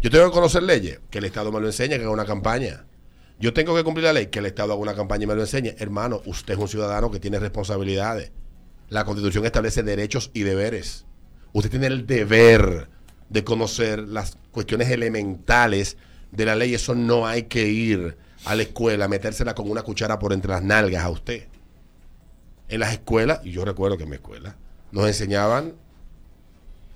Yo 0.02 0.10
tengo 0.10 0.26
que 0.26 0.32
conocer 0.32 0.64
leyes, 0.64 1.00
que 1.10 1.20
el 1.20 1.26
Estado 1.26 1.52
me 1.52 1.60
lo 1.60 1.68
enseñe, 1.68 1.90
que 1.90 2.02
haga 2.02 2.10
una 2.10 2.26
campaña. 2.26 2.86
Yo 3.40 3.54
tengo 3.54 3.76
que 3.76 3.84
cumplir 3.84 4.06
la 4.06 4.14
ley, 4.14 4.28
que 4.28 4.40
el 4.40 4.46
Estado 4.46 4.74
haga 4.74 4.82
una 4.82 4.94
campaña 4.94 5.24
y 5.24 5.28
me 5.28 5.36
lo 5.36 5.42
enseñe. 5.42 5.76
Hermano, 5.80 6.22
usted 6.26 6.54
es 6.54 6.60
un 6.60 6.68
ciudadano 6.68 7.10
que 7.12 7.20
tiene 7.20 7.40
responsabilidades. 7.40 8.32
La 8.92 9.06
Constitución 9.06 9.46
establece 9.46 9.84
derechos 9.84 10.32
y 10.34 10.42
deberes. 10.42 11.06
Usted 11.54 11.70
tiene 11.70 11.88
el 11.88 12.06
deber 12.06 12.90
de 13.30 13.44
conocer 13.46 14.00
las 14.00 14.38
cuestiones 14.52 14.90
elementales 14.90 15.96
de 16.34 16.46
la 16.46 16.58
ley. 16.58 16.74
Eso 16.74 16.94
no 16.94 17.26
hay 17.26 17.44
que 17.44 17.70
ir 17.70 18.18
a 18.44 18.54
la 18.54 18.64
escuela, 18.64 19.08
metérsela 19.08 19.56
con 19.56 19.72
una 19.72 19.84
cuchara 19.84 20.20
por 20.20 20.34
entre 20.34 20.52
las 20.52 20.62
nalgas 20.62 21.06
a 21.06 21.10
usted. 21.10 21.48
En 22.68 22.82
las 22.82 22.92
escuelas, 22.92 23.40
y 23.46 23.52
yo 23.52 23.64
recuerdo 23.64 23.96
que 23.96 24.04
en 24.04 24.10
mi 24.10 24.16
escuela, 24.18 24.58
nos 24.92 25.08
enseñaban 25.08 25.72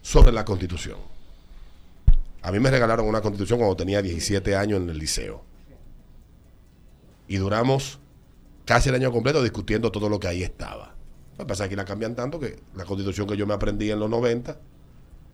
sobre 0.02 0.34
la 0.34 0.44
Constitución. 0.44 0.98
A 2.42 2.52
mí 2.52 2.60
me 2.60 2.72
regalaron 2.72 3.08
una 3.08 3.22
Constitución 3.22 3.58
cuando 3.58 3.78
tenía 3.78 4.02
17 4.02 4.54
años 4.58 4.82
en 4.82 4.90
el 4.90 5.00
liceo. 5.00 5.46
Y 7.30 7.38
duramos 7.38 8.00
casi 8.66 8.90
el 8.90 8.96
año 8.96 9.14
completo 9.14 9.42
discutiendo 9.42 9.94
todo 9.94 10.10
lo 10.10 10.20
que 10.20 10.28
ahí 10.28 10.44
estaba. 10.44 10.95
Lo 11.38 11.46
que 11.46 11.50
pasa 11.50 11.66
es 11.66 11.70
que 11.70 11.76
la 11.76 11.86
cambian 11.86 12.16
tanto 12.16 12.40
que 12.40 12.60
la 12.76 12.86
constitución 12.86 13.28
que 13.28 13.36
yo 13.36 13.46
me 13.46 13.54
aprendí 13.54 13.92
en 13.92 14.00
los 14.00 14.10
90 14.10 14.58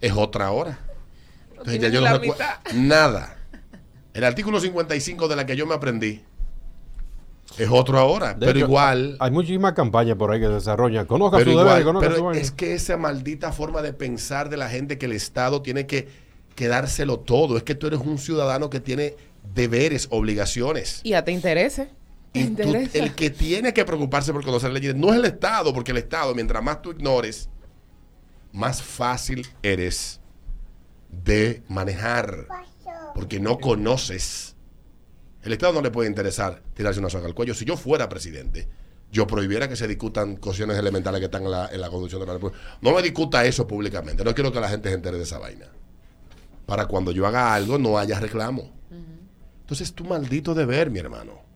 es 0.01 0.13
otra 0.13 0.47
ahora. 0.47 0.79
Entonces 1.51 1.79
ya 1.79 1.89
yo 1.89 2.01
no 2.01 2.17
recuerdo 2.17 2.43
nada. 2.73 3.37
El 4.13 4.23
artículo 4.23 4.59
55 4.59 5.27
de 5.27 5.35
la 5.35 5.45
que 5.45 5.55
yo 5.55 5.65
me 5.67 5.75
aprendí 5.75 6.21
es 7.57 7.69
otro 7.69 7.99
ahora, 7.99 8.33
De 8.33 8.45
pero 8.45 8.59
hecho, 8.59 8.67
igual. 8.67 9.17
Hay 9.19 9.31
muchísimas 9.31 9.73
campañas 9.73 10.15
por 10.17 10.31
ahí 10.31 10.39
que 10.39 10.47
se 10.47 10.53
desarrollan. 10.53 11.05
Conozca 11.05 11.37
Pero, 11.37 11.51
su 11.51 11.59
igual, 11.59 11.67
deber, 11.67 11.83
conozca 11.83 12.07
pero 12.07 12.19
su 12.19 12.25
vaina. 12.25 12.41
es 12.41 12.51
que 12.51 12.73
esa 12.73 12.97
maldita 12.97 13.51
forma 13.51 13.81
de 13.81 13.93
pensar 13.93 14.49
de 14.49 14.57
la 14.57 14.69
gente 14.69 14.97
que 14.97 15.05
el 15.05 15.11
Estado 15.11 15.61
tiene 15.61 15.85
que, 15.85 16.07
que 16.55 16.67
dárselo 16.67 17.19
todo. 17.19 17.57
Es 17.57 17.63
que 17.63 17.75
tú 17.75 17.87
eres 17.87 17.99
un 17.99 18.17
ciudadano 18.17 18.69
que 18.69 18.79
tiene 18.79 19.15
deberes, 19.53 20.07
obligaciones. 20.11 21.01
Y 21.03 21.13
a 21.13 21.23
te 21.25 21.31
interese. 21.31 21.89
Y 22.33 22.43
tú- 22.63 22.71
el 22.93 23.13
que 23.15 23.29
tiene 23.29 23.73
que 23.73 23.83
preocuparse 23.83 24.31
por 24.31 24.43
conocer 24.43 24.71
leyes 24.71 24.95
no 24.95 25.09
es 25.11 25.15
el 25.19 25.25
Estado, 25.25 25.73
porque 25.73 25.91
el 25.91 25.97
Estado, 25.97 26.33
mientras 26.33 26.63
más 26.63 26.81
tú 26.81 26.91
ignores, 26.91 27.49
más 28.53 28.81
fácil 28.81 29.45
eres 29.61 30.19
de 31.09 31.61
manejar, 31.67 32.47
porque 33.13 33.39
no 33.39 33.59
conoces. 33.59 34.55
El 35.43 35.53
Estado 35.53 35.73
no 35.73 35.81
le 35.81 35.91
puede 35.91 36.07
interesar 36.07 36.61
tirarse 36.73 36.99
una 36.99 37.09
soga 37.09 37.25
al 37.27 37.33
cuello. 37.35 37.53
Si 37.53 37.65
yo 37.65 37.75
fuera 37.75 38.07
presidente, 38.07 38.69
yo 39.11 39.27
prohibiera 39.27 39.67
que 39.67 39.75
se 39.75 39.87
discutan 39.87 40.37
cuestiones 40.37 40.77
elementales 40.77 41.19
que 41.19 41.25
están 41.25 41.43
en 41.43 41.51
la, 41.51 41.67
en 41.67 41.81
la 41.81 41.89
Constitución 41.89 42.21
de 42.21 42.27
la 42.27 42.33
República. 42.33 42.61
No 42.81 42.93
me 42.95 43.01
discuta 43.01 43.43
eso 43.43 43.67
públicamente. 43.67 44.23
No 44.23 44.33
quiero 44.33 44.53
que 44.53 44.59
la 44.61 44.69
gente 44.69 44.87
se 44.87 44.95
entere 44.95 45.17
de 45.17 45.23
esa 45.23 45.37
vaina. 45.39 45.65
Para 46.65 46.85
cuando 46.85 47.11
yo 47.11 47.27
haga 47.27 47.53
algo 47.53 47.77
no 47.77 47.97
haya 47.97 48.19
reclamo. 48.21 48.71
Entonces 49.61 49.89
es 49.89 49.93
tu 49.93 50.05
maldito 50.05 50.53
deber, 50.53 50.89
mi 50.89 50.99
hermano 50.99 51.50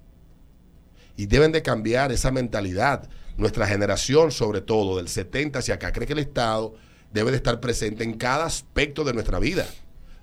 y 1.17 1.27
deben 1.27 1.51
de 1.51 1.61
cambiar 1.61 2.11
esa 2.11 2.31
mentalidad. 2.31 3.09
Nuestra 3.37 3.67
generación, 3.67 4.31
sobre 4.31 4.61
todo 4.61 4.97
del 4.97 5.09
70 5.09 5.59
hacia 5.59 5.75
acá, 5.75 5.91
cree 5.91 6.07
que 6.07 6.13
el 6.13 6.19
Estado 6.19 6.75
debe 7.11 7.31
de 7.31 7.37
estar 7.37 7.59
presente 7.59 8.03
en 8.03 8.13
cada 8.13 8.45
aspecto 8.45 9.03
de 9.03 9.13
nuestra 9.13 9.39
vida. 9.39 9.65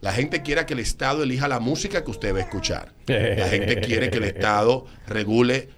La 0.01 0.13
gente 0.13 0.43
quiere 0.43 0.67
que 0.67 0.75
el 0.75 0.81
Estado 0.81 1.23
elija 1.23 1.47
la 1.47 1.61
música 1.61 2.05
que 2.05 2.11
usted 2.11 2.35
va 2.35 2.39
a 2.39 2.43
escuchar. 2.43 2.93
La 3.07 3.49
gente 3.49 3.81
quiere 3.81 4.11
que 4.11 4.19
el 4.19 4.25
Estado 4.25 4.87
regule 5.07 5.69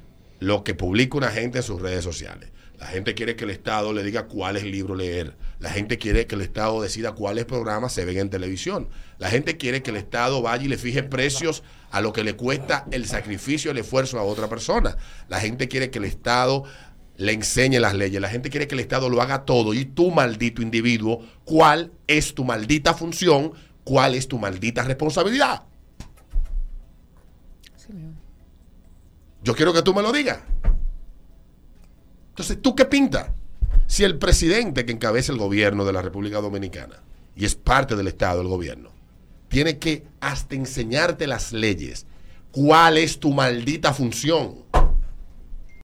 lo 0.41 0.65
que 0.65 0.75
publica 0.75 1.19
una 1.19 1.31
gente 1.31 1.59
en 1.59 1.65
sus 1.65 1.81
redes 1.81 2.03
sociales. 2.05 2.51
La 2.85 2.91
gente 2.91 3.15
quiere 3.15 3.35
que 3.35 3.45
el 3.45 3.51
Estado 3.51 3.95
le 3.95 4.03
diga 4.03 4.27
cuáles 4.27 4.63
libros 4.63 4.99
leer. 4.99 5.39
La 5.59 5.71
gente 5.71 5.97
quiere 5.97 6.27
que 6.27 6.35
el 6.35 6.43
Estado 6.43 6.83
decida 6.83 7.13
cuáles 7.13 7.47
programas 7.47 7.95
se 7.95 8.05
ven 8.05 8.19
en 8.19 8.29
televisión. 8.29 8.91
La 9.17 9.31
gente 9.31 9.57
quiere 9.57 9.83
que 9.83 9.91
el 9.91 9.97
Estado 9.97 10.43
vaya 10.43 10.65
y 10.65 10.69
le 10.69 10.77
fije 10.77 11.03
precios 11.03 11.63
a 11.91 12.03
lo 12.03 12.13
que 12.13 12.23
le 12.23 12.37
cuesta 12.37 12.85
el 12.91 13.07
sacrificio, 13.07 13.71
el 13.71 13.79
esfuerzo 13.79 14.19
a 14.19 14.23
otra 14.23 14.51
persona. 14.51 14.99
La 15.31 15.41
gente 15.41 15.67
quiere 15.67 15.89
que 15.89 15.99
el 15.99 16.05
Estado 16.05 16.65
le 17.17 17.33
enseñe 17.33 17.81
las 17.81 17.95
leyes. 17.95 18.21
La 18.21 18.29
gente 18.29 18.51
quiere 18.51 18.69
que 18.69 18.75
el 18.75 18.81
Estado 18.81 19.09
lo 19.09 19.23
haga 19.23 19.47
todo. 19.47 19.73
Y 19.73 19.87
tú, 19.87 20.11
maldito 20.11 20.61
individuo, 20.61 21.25
¿cuál 21.47 21.91
es 22.07 22.35
tu 22.35 22.45
maldita 22.45 22.93
función? 22.93 23.55
¿Cuál 23.83 24.15
es 24.15 24.29
tu 24.29 24.39
maldita 24.39 24.85
responsabilidad? 24.85 25.63
Yo 29.43 29.55
quiero 29.55 29.73
que 29.73 29.81
tú 29.81 29.95
me 29.95 30.03
lo 30.03 30.13
digas. 30.13 30.41
Entonces, 32.35 32.61
¿tú 32.61 32.75
qué 32.75 32.85
pinta? 32.85 33.33
Si 33.87 34.03
el 34.03 34.19
presidente 34.19 34.85
que 34.85 34.91
encabeza 34.91 35.31
el 35.31 35.39
gobierno 35.39 35.85
de 35.85 35.93
la 35.93 36.03
República 36.03 36.41
Dominicana 36.41 37.01
y 37.37 37.45
es 37.45 37.55
parte 37.55 37.95
del 37.95 38.09
Estado, 38.09 38.39
del 38.39 38.49
gobierno, 38.49 38.91
tiene 39.47 39.79
que 39.79 40.03
hasta 40.19 40.57
enseñarte 40.57 41.29
las 41.29 41.53
leyes, 41.53 42.07
¿cuál 42.51 42.99
es 42.99 43.21
tu 43.21 43.33
maldita 43.33 43.95
función? 43.95 44.65